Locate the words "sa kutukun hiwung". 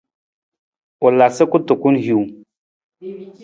1.35-2.29